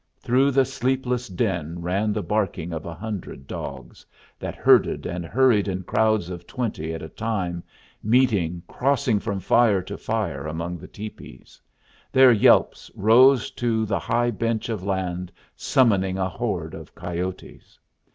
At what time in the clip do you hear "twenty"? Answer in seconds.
6.47-6.91